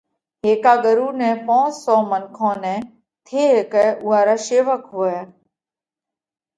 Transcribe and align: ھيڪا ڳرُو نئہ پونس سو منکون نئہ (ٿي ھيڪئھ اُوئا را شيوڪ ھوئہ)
ھيڪا 0.43 0.73
ڳرُو 0.83 1.07
نئہ 1.19 1.31
پونس 1.45 1.73
سو 1.83 1.95
منکون 2.09 2.55
نئہ 2.63 2.75
(ٿي 3.25 3.41
ھيڪئھ 3.53 3.91
اُوئا 4.03 4.19
را 4.27 4.35
شيوڪ 4.45 4.83
ھوئہ) 4.93 5.19